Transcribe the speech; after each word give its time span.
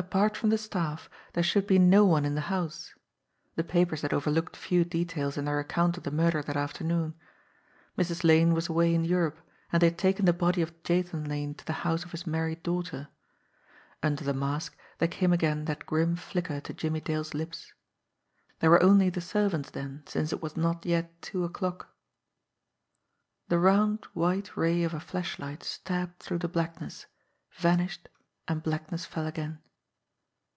Apart 0.00 0.36
from 0.36 0.48
the 0.50 0.58
staff, 0.58 1.10
there 1.32 1.42
should 1.42 1.66
be 1.66 1.78
no 1.78 2.04
one 2.04 2.24
in 2.24 2.36
the 2.36 2.42
house. 2.42 2.94
The 3.56 3.64
papers 3.64 4.02
had 4.02 4.12
overlooked 4.14 4.56
few 4.56 4.84
details 4.84 5.36
in 5.36 5.44
their 5.44 5.58
ac 5.58 5.66
count 5.70 5.96
of 5.98 6.04
the 6.04 6.12
murder 6.12 6.40
that 6.40 6.56
afternoon. 6.56 7.14
Mrs. 7.98 8.22
Lane 8.22 8.54
was 8.54 8.68
away 8.68 8.94
in 8.94 9.04
Europe, 9.04 9.40
and 9.72 9.82
they 9.82 9.88
had 9.88 9.98
taken 9.98 10.24
the 10.24 10.32
body 10.32 10.62
of 10.62 10.82
Jathan 10.84 11.26
Lane 11.28 11.52
to 11.56 11.64
the 11.64 11.72
house 11.84 12.04
of 12.04 12.12
his 12.12 12.28
married 12.28 12.62
daughter. 12.62 13.08
Under 14.00 14.22
the 14.22 14.32
mask 14.32 14.78
there 14.98 15.08
came 15.08 15.32
again 15.32 15.64
that 15.64 15.84
grim 15.84 16.14
flicker 16.14 16.60
to 16.60 16.72
Jimmie 16.72 17.00
Dale's 17.00 17.34
lips. 17.34 17.74
There 18.60 18.70
were 18.70 18.82
only 18.82 19.10
the 19.10 19.20
servants 19.20 19.68
then 19.70 20.04
since 20.06 20.32
it 20.32 20.40
was 20.40 20.56
not 20.56 20.86
yet 20.86 21.20
two 21.20 21.42
o'clock 21.44 21.88
I 21.90 21.94
The 23.48 23.58
round, 23.58 24.04
white 24.14 24.56
ray 24.56 24.84
of 24.84 24.94
a 24.94 25.00
flashlight 25.00 25.64
stabbed 25.64 26.20
through 26.20 26.38
the 26.38 26.48
blackness, 26.48 27.06
vanished, 27.52 28.08
and 28.46 28.62
blackness 28.62 29.04
fell 29.04 29.26
again. 29.26 29.58